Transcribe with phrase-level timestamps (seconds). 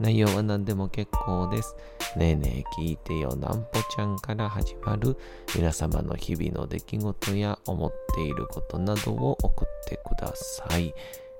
[0.00, 1.76] 内容は何でも結構です。
[2.16, 5.16] ねえねえ聞いてよなんぽちゃんから始まる
[5.54, 10.94] 皆様の日々の出来事や思っていることなどを送ってください。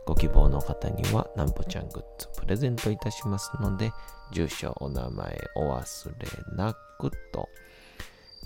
[0.07, 3.93] ご希望の方にはなんぽちゃんグッズプレゼントいたしますので、
[4.33, 7.49] 住所、お名前お忘れなくと、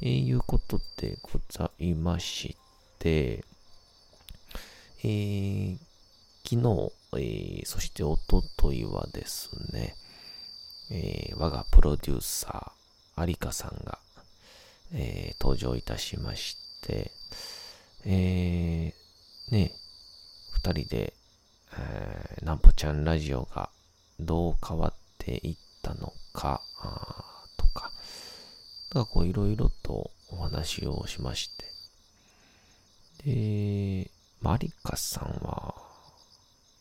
[0.01, 2.57] えー、いうことでございまし
[3.01, 3.45] て、
[5.03, 5.79] えー、
[6.45, 9.97] 昨日、えー、そしておとといはですね、
[10.91, 13.99] えー、我がプロデューサー、有香さんが、
[14.93, 17.11] えー、登場いたしまして、
[18.05, 19.73] えー、ね、
[20.53, 21.15] 二人で、
[21.77, 23.71] えー、なんぽちゃんラジオが
[24.21, 26.61] どう変わっていったのか、
[27.57, 27.91] とか、
[28.93, 31.65] だかこういろいろとお話をしまして、
[33.25, 35.75] で、マリカさんは、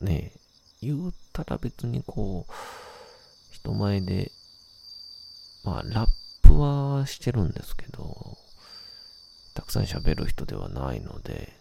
[0.02, 0.34] ね、
[0.82, 2.54] 言うたら別にこう、
[3.64, 4.32] 人前で、
[5.64, 6.10] まあ、ラッ
[6.42, 8.38] プはしてるんですけど、
[9.54, 11.54] たくさん喋る人ではないので、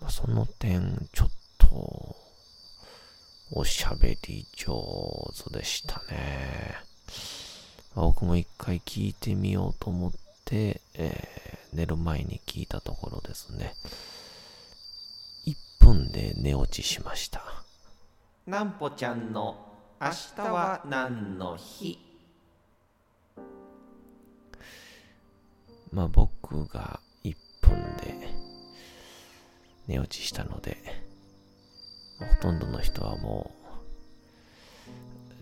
[0.00, 2.16] まあ、その点、ちょっと、
[3.52, 6.74] おしゃべり上手でしたね。
[7.94, 10.12] 僕も一回聞いてみようと思っ
[10.44, 13.74] て、えー、寝る前に聞いたところですね。
[15.46, 17.42] 1分で寝落ちしました。
[18.46, 19.69] なんぽちゃんの
[20.02, 21.98] 明日は何の日？
[25.92, 28.14] まあ僕が1分で
[29.86, 30.78] 寝落ちしたので、
[32.18, 33.50] ほとんどの人はも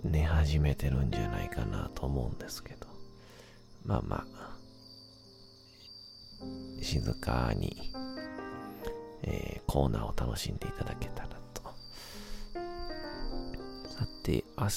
[0.05, 2.89] う寝始めてるんじゃないかなと思うんですけど、
[3.85, 4.57] まあまあ、
[6.83, 7.93] 静かに、
[9.23, 11.29] えー、コーナーを楽しんでいただけたら
[14.28, 14.34] と。
[14.34, 14.69] さて、明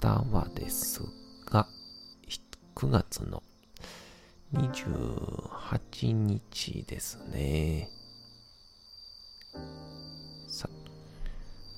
[0.00, 1.02] 日はです
[1.46, 1.68] が、
[2.74, 3.42] 9月の
[4.54, 7.90] 28日ですね。
[10.48, 10.68] さ、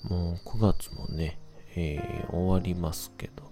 [0.04, 1.38] もう9月もね、
[1.74, 3.48] えー、終わりますけど。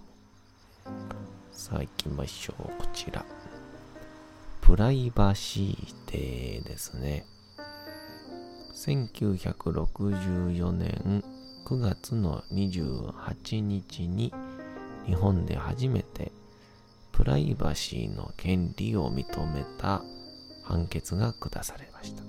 [1.50, 2.62] さあ行きましょう。
[2.78, 3.24] こちら。
[4.60, 7.24] プライバシーデーですね。
[8.74, 11.24] 1964年
[11.66, 14.32] 9月の28日に
[15.04, 16.30] 日本で初めて
[17.10, 20.04] プライバシーの権利を認めた
[20.62, 22.22] 判決が下されました。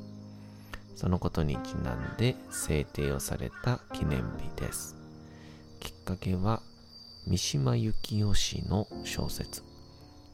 [0.95, 4.95] そのことにちなんで制定をされた記念日です。
[5.81, 6.63] きっかけは
[7.27, 9.61] 三島由紀夫氏の小説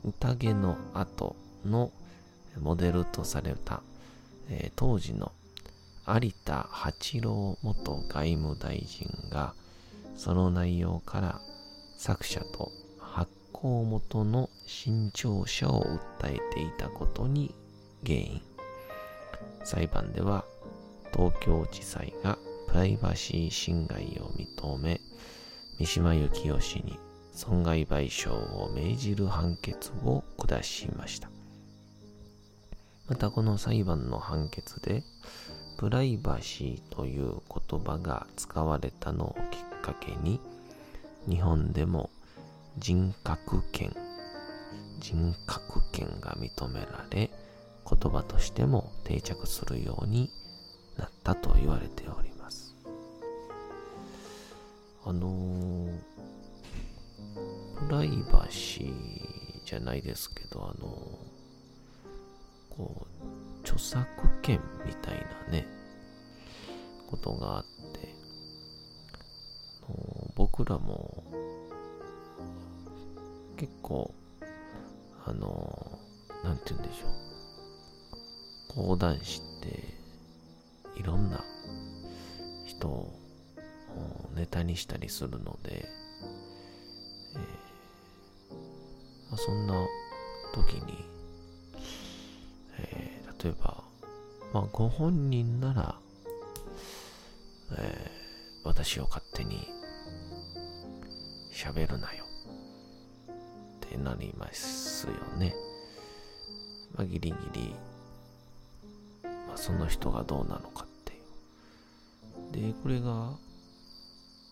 [0.06, 1.36] 宴の後
[1.66, 1.92] の
[2.58, 3.82] モデルとされた、
[4.48, 5.34] えー、当時の
[6.06, 9.54] 有田八郎元外務大臣が
[10.18, 11.42] その内容から
[11.98, 17.56] 作者と発行元の新潮社を訴えていたことに
[18.06, 18.42] 原因。
[19.64, 20.44] 裁判では
[21.14, 25.00] 東京地裁がプライバシー侵害を認め
[25.80, 27.00] 三島由紀夫氏に
[27.32, 31.30] 損害賠償を命じる判決を下しました。
[33.08, 35.04] またこの裁判の判決で
[35.78, 40.40] プライバシーという言葉が使われたのをきっかけに
[41.28, 42.10] 日本でも
[42.78, 43.96] 人格権
[45.00, 47.30] 人格権が認められ
[47.90, 50.32] 言葉としても定着するように
[50.98, 52.76] なったと言われております。
[55.06, 55.92] あのー、
[57.88, 61.33] プライバシーじゃないですけどあのー、
[63.74, 64.08] 著作
[64.44, 65.66] 権みたいなね、
[67.10, 68.14] ことがあって、
[70.36, 71.24] 僕らも
[73.58, 74.14] 結構、
[75.26, 76.00] あの、
[76.44, 78.86] なんて言うんでしょう。
[78.88, 79.96] 講談師って、
[81.00, 81.44] いろんな
[82.68, 83.12] 人を
[84.36, 85.86] ネタにしたりするので、
[87.36, 88.56] えー
[89.30, 89.74] まあ、そんな
[90.54, 91.13] 時に、
[94.54, 95.96] まあ、ご本人なら、
[97.76, 99.68] えー、私を勝手に
[101.52, 102.24] 喋るなよ
[103.86, 105.56] ってなりますよね。
[106.96, 107.76] まあ、ギリギリ、
[109.24, 111.14] まあ、その人がどうなのかって
[112.60, 112.74] いう。
[112.74, 113.32] で、これが、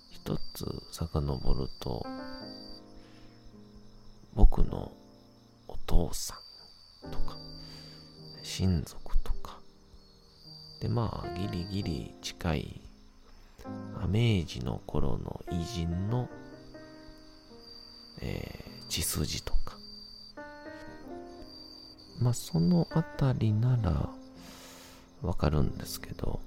[0.09, 2.06] 一つ遡ると、
[4.33, 4.92] 僕の
[5.68, 6.36] お父さ
[7.07, 7.38] んとか、
[8.42, 9.11] 親族、
[10.81, 12.81] で、まあ、ギリギリ近い、
[14.10, 16.28] 明治の頃の偉人の、
[18.19, 19.78] えー、血筋とか、
[22.19, 24.10] まあ、そのあたりなら、
[25.22, 26.39] わかるんですけど、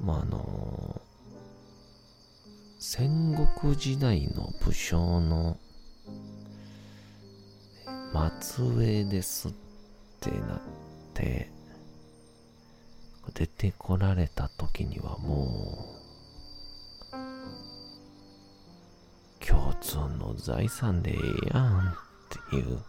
[0.00, 1.00] まあ、あの
[2.78, 5.58] 戦国時代の武将の
[8.40, 9.52] 末裔ですっ
[10.20, 10.60] てなっ
[11.12, 11.50] て
[13.32, 15.96] 出てこられた時にはもう
[19.46, 21.18] 共通の財産でええ
[21.54, 21.92] やんっ
[22.50, 22.80] ていう、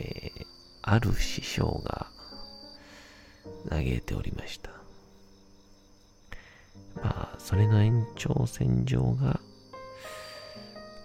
[0.00, 0.46] えー、
[0.82, 2.08] ある師匠が
[3.68, 4.70] 嘆いておりました。
[6.96, 9.40] まあ、それの延長線上が、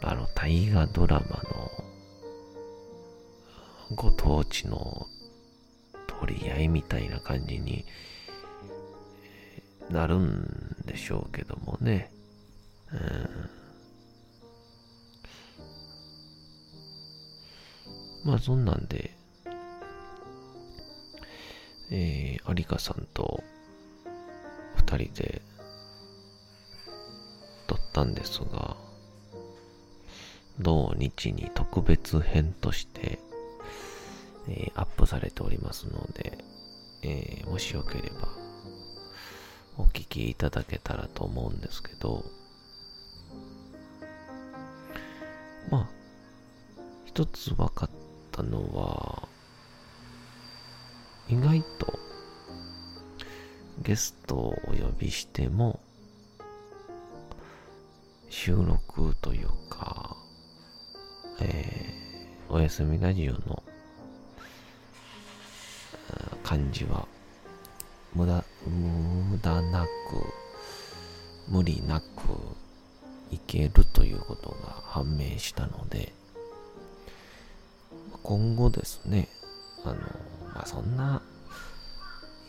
[0.01, 1.71] あの、大河ドラマの、
[3.95, 5.07] ご当地の
[6.19, 7.85] 取り合いみたいな感じに
[9.89, 12.11] なるんでしょうけどもね。
[12.91, 12.95] う
[18.27, 19.15] ん、まあそんなんで、
[21.91, 23.43] えー、有香さんと
[24.75, 25.41] 二人で
[27.67, 28.75] 撮ったんですが、
[30.59, 33.19] 同日に特別編として、
[34.49, 36.37] え、アップされておりますので、
[37.03, 38.27] えー、もしよければ
[39.77, 42.25] お聞きいただけたらと思うんですけど、
[45.71, 45.89] まあ、
[47.05, 47.89] 一つ分かっ
[48.31, 49.27] たのは、
[51.29, 51.99] 意外と
[53.81, 55.79] ゲストをお呼びしても、
[58.29, 60.17] 収録というか、
[61.39, 63.63] えー、おやすみラジオの
[66.49, 67.07] 感じは、
[68.15, 69.87] 無駄、無駄なく、
[71.47, 72.05] 無理なく
[73.29, 76.11] いけるということが判明したので、
[78.23, 79.29] 今後ですね、
[79.85, 79.95] あの、
[80.55, 81.21] まあ、そんな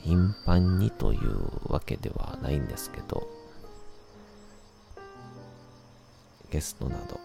[0.03, 3.29] 頻繁にというわけではないんですけど、
[6.51, 7.21] ゲストなど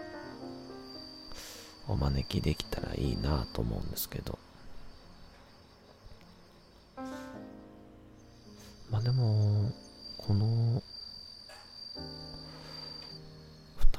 [1.88, 4.38] お招きできたらいいなと思うんですけど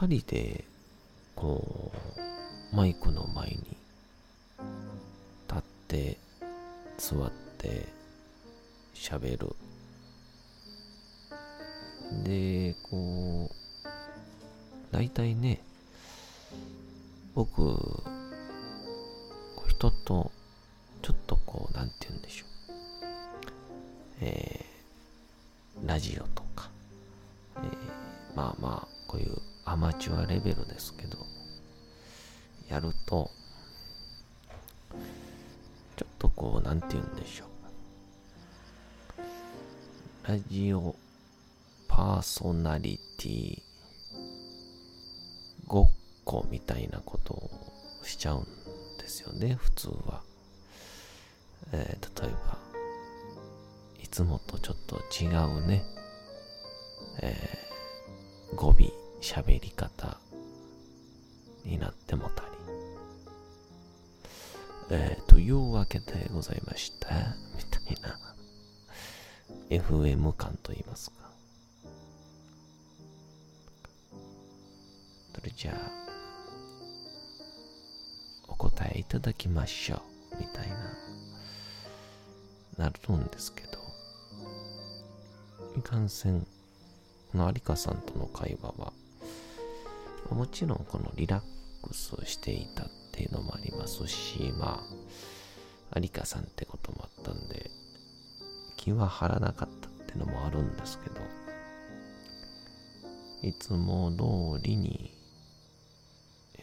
[0.07, 0.65] 人で
[1.35, 1.93] こ
[2.73, 3.57] うマイクの前に
[5.49, 6.19] 立って
[6.99, 7.87] 座って
[8.95, 9.55] 喋る
[12.25, 13.57] でこう
[14.97, 15.61] 大体ね、
[17.35, 17.61] 僕、
[19.69, 20.31] 人と、
[21.03, 22.49] ちょっとこう、なんて言うんでしょう。
[24.23, 26.71] えー、ラジオとか、
[27.57, 28.75] えー、まあまあ、
[29.76, 31.18] アマチュアレベルですけど、
[32.71, 33.30] やると、
[35.97, 39.21] ちょっとこう、なんて言うんでしょう。
[40.26, 40.97] ラジオ
[41.88, 43.62] パーソナリティ
[45.66, 45.90] ごっ
[46.25, 47.50] こみたいなことを
[48.02, 48.47] しちゃうん
[48.99, 50.23] ですよね、普通は。
[51.73, 52.59] えー、例えば、
[54.02, 55.85] いつもとちょっと違うね、
[57.21, 60.18] えー、語尾、喋り方
[61.64, 62.49] になってもたり。
[64.90, 67.09] えー、というわけでございました、
[67.56, 68.16] みたいな、
[69.68, 71.16] FM 感と言いますか。
[75.35, 75.90] それじゃあ、
[78.47, 79.97] お答えいただきましょ
[80.35, 80.76] う、みたいな、
[82.78, 83.78] なるんですけど、
[85.76, 86.47] いかんせん、
[87.33, 88.92] この有香さんとの会話は、
[90.35, 91.42] もちろんこのリラッ
[91.87, 94.83] クスしていたっていうのもありますし、ま
[95.92, 97.71] あ、有香さんってこともあったんで、
[98.76, 101.16] 気は張らなかったっていうのもあるんですけど、
[103.42, 105.12] いつも通りに、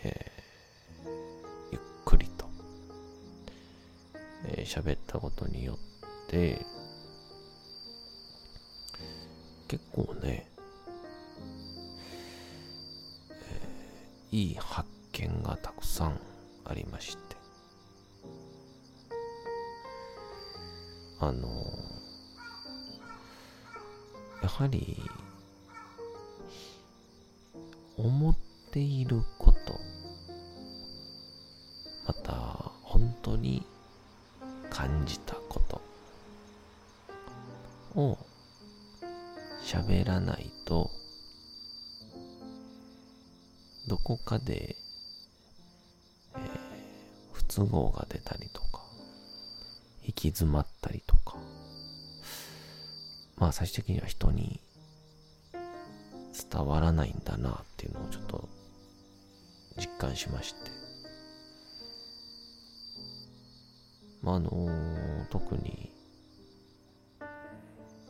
[0.04, 1.10] えー、
[1.72, 2.46] ゆっくりと、
[4.46, 6.66] えー、喋ったことによって、
[9.68, 10.53] 結構ね、
[14.34, 16.20] いい発見がたくさん
[16.66, 17.36] ありまして、
[21.20, 21.48] あの
[24.42, 24.98] やはり、
[27.96, 28.36] 思っ
[28.72, 29.80] ていること、
[32.08, 32.34] また、
[32.82, 33.64] 本当に
[34.72, 35.80] 感じたこと
[38.02, 38.18] を
[39.64, 40.90] 喋らないと、
[44.04, 44.76] こかで、
[46.36, 46.42] えー、
[47.32, 48.82] 不都合が出たりとか、
[50.04, 51.38] 行き詰まったりとか、
[53.38, 54.60] まあ最終的には人に
[56.52, 58.50] 伝わらないんだなっていうのをちょっと
[59.78, 60.72] 実感しまして。
[64.24, 65.92] まあ、あのー、特に、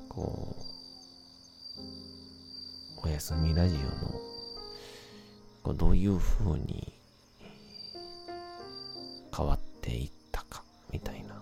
[0.09, 0.55] こ
[3.03, 4.32] う、おやすみラジオの、
[5.63, 6.91] こうどういう風に
[9.35, 11.41] 変わっていったか、みたいな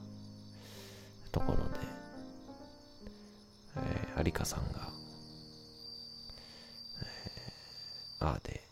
[1.31, 1.63] ところで、
[3.77, 4.87] えー、有香さんが、
[8.19, 8.63] えー、ああで、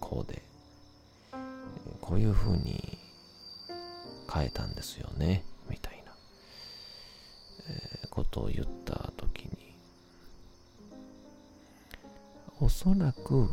[0.00, 0.42] こうで、
[2.00, 2.98] こういう風に
[4.32, 6.12] 変えたんですよね、みたいな、
[7.68, 9.74] えー、ことを言った時に、
[12.60, 13.50] おそらく、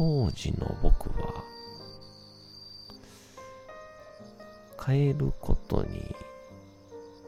[0.00, 1.44] 当時の僕は、
[4.82, 6.16] 変えることに、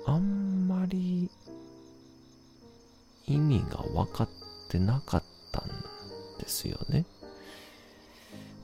[0.07, 1.31] あんまり
[3.27, 4.29] 意味が分かっ
[4.71, 5.69] てなかったん
[6.41, 7.05] ですよね。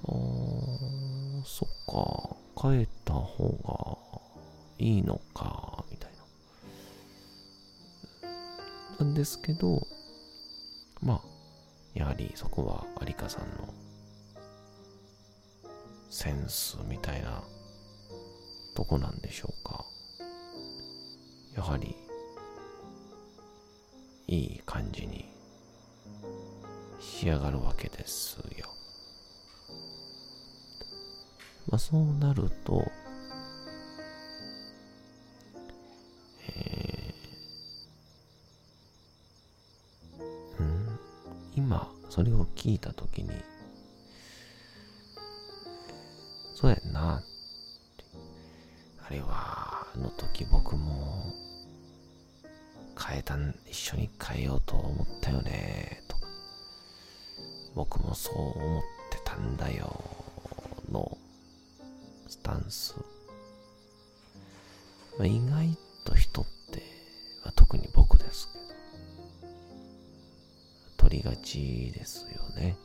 [0.06, 4.22] あー、そっか、変えた方が
[4.78, 6.12] いいのか、みたい
[8.22, 9.04] な。
[9.04, 9.86] なんですけど、
[11.02, 11.20] まあ、
[11.92, 13.87] やはりそこは有香さんの
[16.20, 17.44] センスみたいな
[18.74, 19.84] とこなんでしょうか。
[21.54, 21.94] やはり、
[24.26, 25.26] いい感じに
[26.98, 28.66] 仕上がるわけですよ。
[31.68, 32.84] まあそうなると、
[36.48, 40.98] えー、ん、
[41.54, 43.30] 今それを聞いたときに、
[46.60, 47.22] そうやんな
[49.06, 51.32] あれは、あの時僕も
[53.00, 56.26] 変えたん、一緒に変えようと思ったよね、とか。
[57.76, 60.02] 僕もそう思ってたんだよ、
[60.90, 61.16] の
[62.26, 62.96] スタンス。
[65.16, 66.82] まあ、意外と人って、
[67.44, 68.64] まあ、特に僕ですけど、
[70.96, 72.76] 取りがちですよね。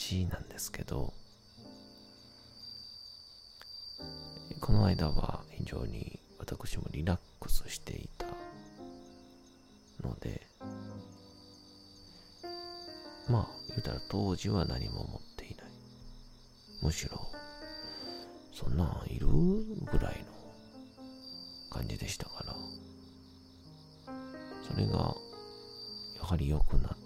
[0.00, 1.12] ちなんですけど、
[4.60, 8.26] この間は非常に私もリラックスしていた
[10.02, 10.40] ので、
[13.28, 15.66] まあ、言うたら当時は何も持っていない。
[16.82, 17.18] むしろ、
[18.54, 20.32] そんなんいるぐらいの
[21.70, 22.56] 感じでしたから、
[24.66, 25.14] それが、
[26.18, 26.99] やはり良くなった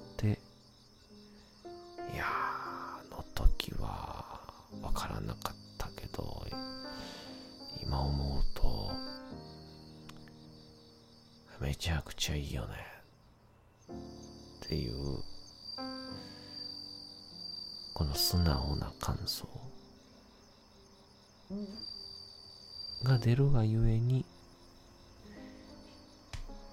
[23.04, 24.24] が出るがゆえに、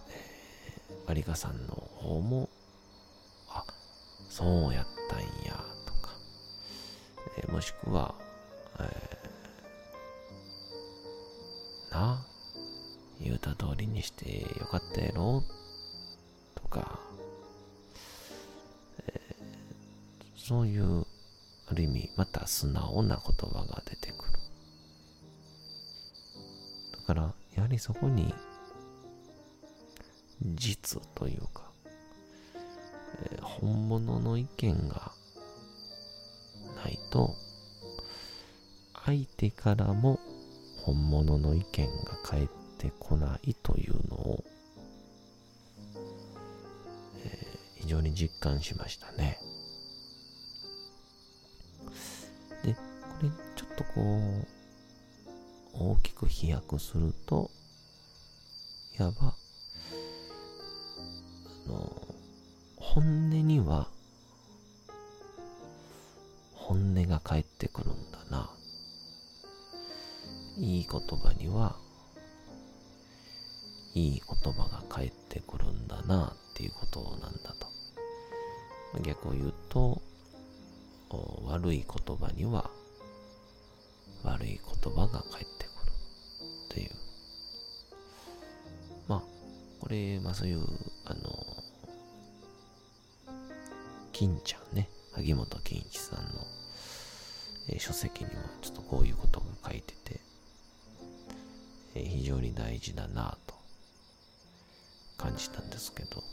[0.10, 2.50] えー、有香さんの方も、
[3.50, 3.66] あ、
[4.30, 5.54] そうやったんや、
[5.86, 6.16] とか、
[7.38, 8.16] えー、もしくは、
[8.80, 12.26] えー、な、
[13.20, 15.44] 言うた通りにしてよかったやろ、
[16.56, 17.00] とか、
[19.06, 19.44] えー、
[20.36, 21.06] そういう
[21.68, 24.41] ある意味また素直な言葉が出てくる。
[27.12, 28.34] だからやはりそこに
[30.42, 31.70] 実というか、
[33.34, 35.12] えー、本物の意見が
[36.82, 37.36] ないと
[39.06, 40.20] 相手からも
[40.86, 44.44] 本物の意見が返ってこないというのを、
[47.26, 49.38] えー、非常に実感しましたね。
[52.64, 52.80] で、こ
[53.22, 54.61] れちょっとこう、
[55.74, 57.50] 大きく飛躍すると、
[59.00, 59.36] いわば、
[61.68, 61.92] あの、
[62.78, 63.88] 本音には、
[66.54, 68.50] 本音が返ってくるんだな。
[70.58, 71.76] いい言葉には、
[73.94, 77.68] いい言葉が返ってくるんだなっていうことなんだと。
[79.02, 80.02] 逆を言うと、
[81.46, 82.70] 悪い言葉には
[84.24, 85.92] 悪い言葉が返ってくる
[86.66, 86.92] っていう。
[89.08, 89.22] まあ、
[89.80, 90.66] これ、まあそういう、
[91.06, 91.64] あの、
[94.12, 96.48] 金ちゃんね、萩本欽一さんの、
[97.70, 100.20] えー、書籍にはちょっとこういうことが書いてて、
[101.96, 103.56] えー、非常に大事だなと
[105.18, 106.24] 感じたんですけど、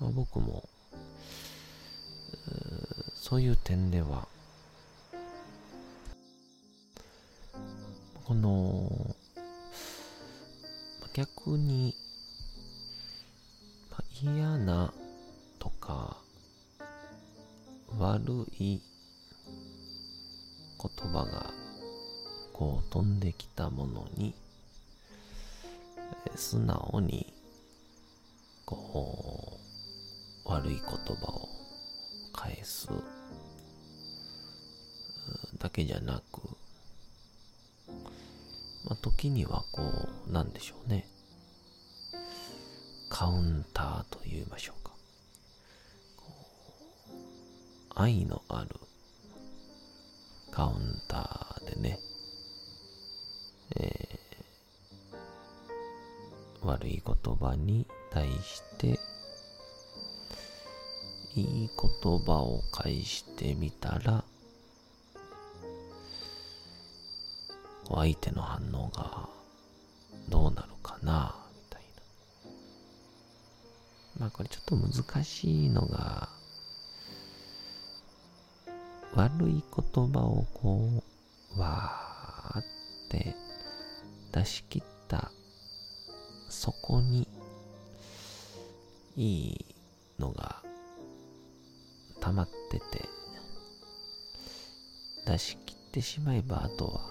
[0.00, 0.68] まあ、僕も
[3.24, 4.28] そういう点では
[8.24, 9.14] この
[11.12, 11.94] 逆に
[14.22, 14.92] 嫌な
[15.58, 16.16] とか
[17.98, 18.80] 悪い
[20.80, 21.50] 言葉が
[22.54, 24.34] こう飛んできたものに
[26.34, 27.32] 素直に
[28.64, 29.58] こ
[30.46, 30.92] う悪い言葉
[31.26, 31.48] を
[32.32, 32.88] 返す
[35.58, 36.42] だけじゃなく、
[38.84, 39.82] まあ、時にはこ
[40.28, 41.06] う、なんでしょうね。
[43.08, 44.92] カウンターと言いましょうか。
[47.94, 48.74] 愛のある
[50.50, 51.98] カウンターでね、
[53.76, 58.98] えー、悪い言葉に対して
[61.34, 64.24] いい言葉を返してみたら、
[67.96, 69.28] 相手の反応が
[70.28, 71.82] どうなるかな、みたい
[74.16, 74.20] な。
[74.20, 76.28] まあこれちょっと難しいのが、
[79.14, 79.62] 悪い
[79.94, 81.02] 言葉をこ
[81.56, 82.64] う、わーっ
[83.10, 83.36] て
[84.32, 85.30] 出し切った
[86.48, 87.28] そこに
[89.16, 89.64] いい
[90.18, 90.62] のが
[92.20, 93.08] 溜まってて、
[95.26, 97.03] 出し切ってしまえば、あとは、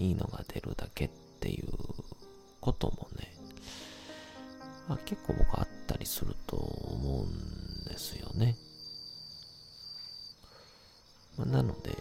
[0.00, 1.08] いいのが出るだけっ
[1.40, 1.68] ていう
[2.60, 3.32] こともね、
[4.88, 8.56] まあ、結構僕あったりすると思うんですよね。
[11.36, 11.96] まあ、なので、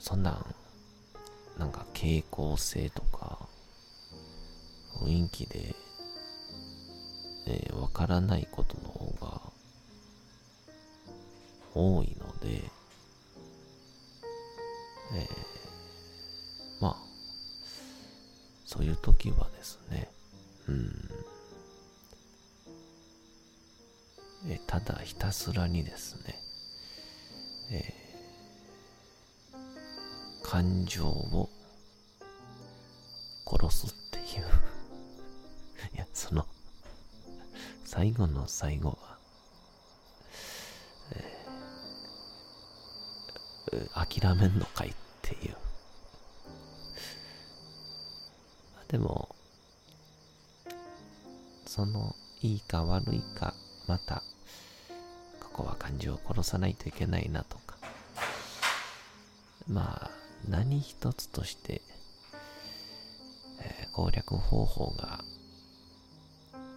[0.00, 0.54] そんなん、
[1.58, 3.48] なんか傾向性とか、
[5.00, 5.74] 雰囲気で
[7.50, 9.40] えー、わからないことの方が
[11.74, 12.62] 多いので、
[15.14, 15.26] えー、
[16.80, 16.96] まあ、
[18.64, 20.08] そういう時はですね、
[20.68, 20.92] うん、
[24.48, 26.40] えただひたすらにですね、
[27.70, 31.48] えー、感情を
[33.46, 34.44] 殺すっていう。
[35.94, 36.46] いや、その
[37.84, 39.17] 最後の最後は、
[43.94, 45.56] 諦めんのかいっていう。
[48.88, 49.34] でも、
[51.66, 53.54] その、いいか悪いか、
[53.86, 54.22] また、
[55.40, 57.76] ここは感情を殺さないといけないなとか、
[59.68, 60.10] まあ、
[60.48, 61.82] 何一つとして、
[63.60, 65.20] えー、攻略方法が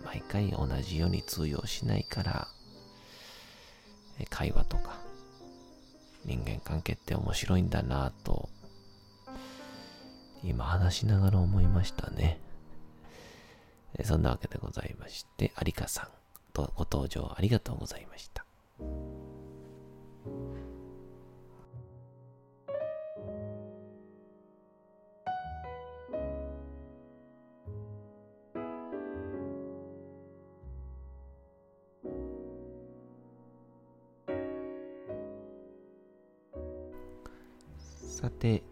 [0.04, 2.48] 毎回同じように通用しないから、
[4.30, 5.00] 会話とか、
[6.26, 8.50] 人間関係って面白いんだなぁと、
[10.44, 12.40] 今話しながら思いましたね。
[14.04, 16.08] そんなわけでございまして、有香さん
[16.54, 18.46] とご登場ありがとうございました。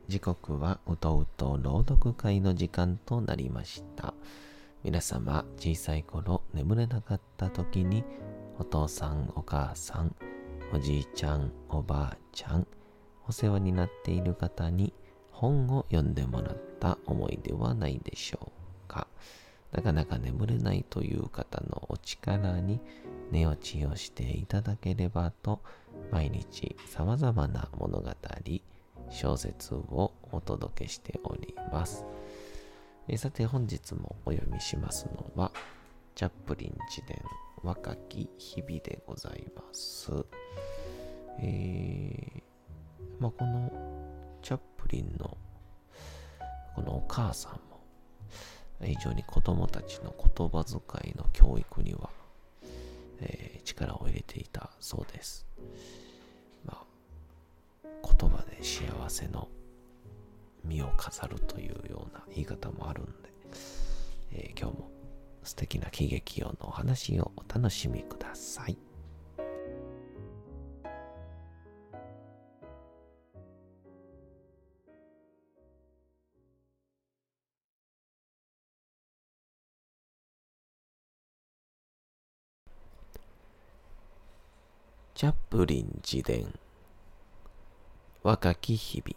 [0.10, 4.16] 時刻はうとうと朗読会の時間となりました。
[4.84, 8.04] 皆様、小さい頃眠れなかった時に、
[8.58, 10.16] お父さん、お母さん、
[10.74, 12.66] おじいちゃん、おばあちゃん、
[13.28, 14.96] お世話になっている方に
[15.32, 18.52] 本を読んでもらった思いではないでしょ
[18.88, 19.06] うか。
[19.72, 22.82] なかなか眠れないという方のお力に
[23.30, 25.62] 寝落ちをしていただければと、
[26.12, 28.10] 毎日様々な物語、
[29.10, 32.06] 小説をお届けしております。
[33.08, 35.52] えさて本日もお読みしますのは、
[36.16, 37.22] チャップリン自伝
[37.64, 40.12] 若き日々でございます。
[41.40, 42.42] えー、
[43.20, 43.72] まあ、この
[44.42, 45.38] チャップリンの
[46.76, 47.82] このお母さんも
[48.82, 52.10] 非常に子供たちの言葉遣いの教育には、
[53.22, 55.46] えー、力を入れていたそうです。
[58.62, 59.50] 幸せの
[60.64, 63.12] 身を飾るというような言い方もあるんで、
[64.32, 64.92] えー、今日も
[65.44, 68.78] 素敵な喜劇用のお話をお楽しみください。
[85.16, 86.58] チャップリン自伝
[88.22, 89.16] 若き日々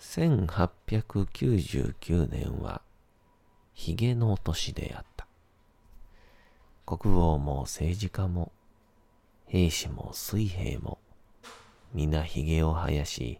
[0.00, 2.80] 1899年は、
[3.74, 5.26] ヒゲの年であった。
[6.86, 8.50] 国王も政治家も、
[9.46, 10.98] 兵士も水兵も、
[11.92, 13.38] 皆ヒゲを生やし、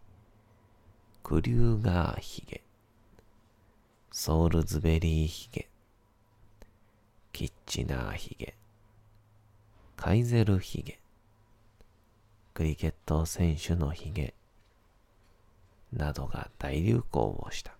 [1.22, 2.62] クリューガーヒゲ、
[4.12, 5.70] ソウルズベリーヒゲ、
[7.32, 8.54] キッチナーヒゲ、
[9.96, 11.00] カイゼルヒゲ、
[12.60, 14.34] クリケット選手のヒゲ、
[15.94, 17.72] などが大流行をした。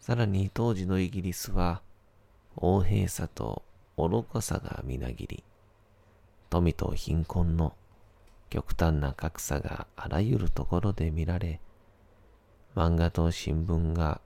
[0.00, 1.82] さらに当時のイギリスは、
[2.56, 3.62] 横平さと
[3.98, 5.44] 愚かさがみなぎり、
[6.48, 7.74] 富と貧困の
[8.48, 11.60] 極端な格差があらゆるところで見られ、
[12.74, 14.22] 漫画と新聞が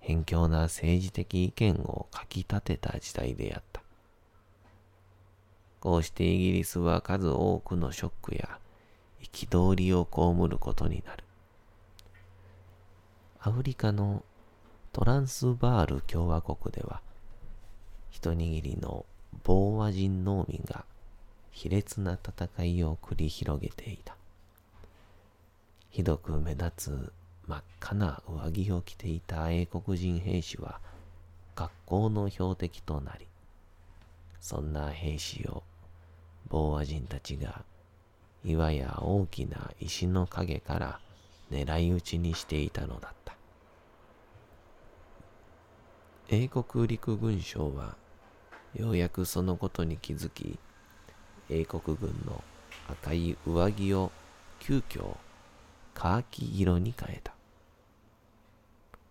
[0.00, 3.79] 偏境な政治的意見を書き立てた時代であった。
[5.80, 8.58] こうしてイギリスは数多くのショックや
[9.22, 11.24] 憤りを被ることになる。
[13.40, 14.22] アフリカの
[14.92, 17.00] トランスバール共和国では、
[18.10, 19.06] 一握りの
[19.44, 20.84] ボーワ人農民が
[21.50, 24.16] 卑劣な戦いを繰り広げていた。
[25.88, 27.12] ひどく目立つ
[27.46, 30.80] 真っ赤な上着を着ていた英国人兵士は
[31.56, 33.26] 学校の標的となり、
[34.40, 35.62] そんな兵士を
[36.50, 37.64] ボーワ人たちが
[38.44, 41.00] 岩や大きな石の影から
[41.50, 43.36] 狙い撃ちにしていたのだった。
[46.28, 47.96] 英国陸軍省は
[48.74, 50.58] ようやくそのことに気づき、
[51.48, 52.42] 英国軍の
[52.88, 54.12] 赤い上着を
[54.58, 55.16] 急遽
[55.94, 57.32] カーキ色に変えた。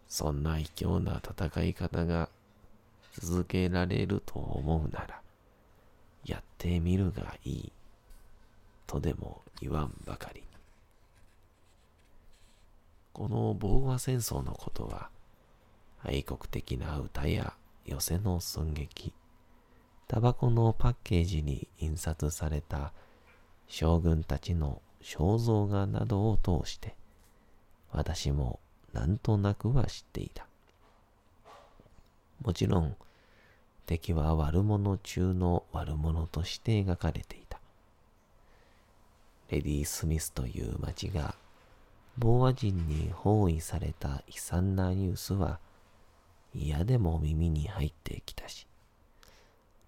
[0.08, 2.30] そんな卑怯な戦い方が
[3.20, 5.22] 続けられると思うなら、
[6.26, 7.72] やってみるがいい。
[8.88, 10.44] とでも言わんばかり。
[13.14, 15.10] この防和戦争のことは、
[16.04, 17.54] 愛国的な歌や
[17.86, 19.14] 寄せの寸劇、
[20.08, 22.94] タバコのパッケージに印刷された
[23.68, 26.96] 将軍たちの肖像画などを通して、
[27.92, 28.60] 私も
[28.94, 30.48] なんとなくは知っていた。
[32.42, 32.96] もちろん、
[33.90, 37.60] 敵は悪者中の悪者として描かれていた。
[39.50, 41.34] レディ・スミスという町が、
[42.16, 45.58] ボーア人に包囲された悲惨なニュースは、
[46.54, 48.68] 嫌でも耳に入ってきたし、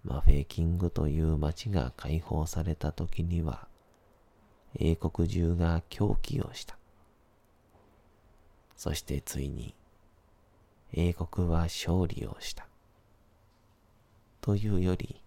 [0.04, 3.68] マフェーキングという町が解放された時には、
[4.80, 6.76] 英国中が狂気をした。
[8.76, 9.76] そしてついに、
[10.92, 12.71] 英国は勝利をした。
[14.42, 15.22] というより、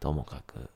[0.00, 0.70] ともかく、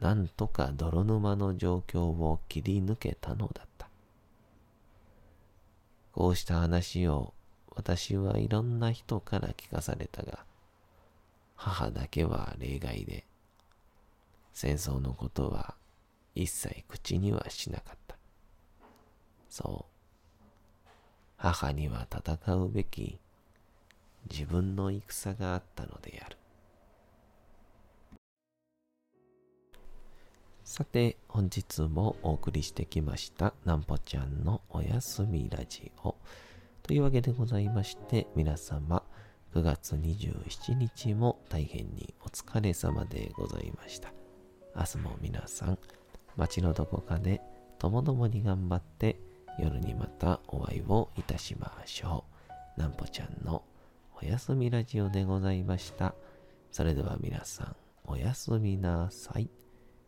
[0.00, 3.88] なんとか泥沼の状況を切り抜けたのだった。
[6.12, 7.34] こうした話を
[7.74, 10.44] 私はいろんな人から聞かされたが、
[11.54, 13.26] 母だけは例外で、
[14.52, 15.74] 戦争のことは
[16.34, 18.16] 一切口にはしなかった。
[19.48, 19.92] そう。
[21.38, 23.18] 母には戦うべき
[24.30, 26.36] 自分の戦があったのである。
[30.64, 36.16] さて、本日もお送りしてきました、なんぽちゃんのおやすみラジオ。
[36.82, 39.02] というわけでございまして、皆様、
[39.54, 44.12] 9月27日も大変にお疲れ様でございました。
[44.76, 45.78] 明日も皆さん、
[46.36, 47.40] 街のどこかで
[47.78, 49.18] ともどもに頑張って
[49.58, 52.24] 夜にまたお会いをいたしましょ
[52.76, 52.80] う。
[52.80, 53.62] なんぽちゃんの
[54.22, 56.14] おやすみラジオでございました。
[56.72, 57.76] それでは皆さん、
[58.06, 59.50] おやすみなさい。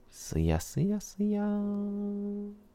[0.09, 2.68] すやすやすやーん。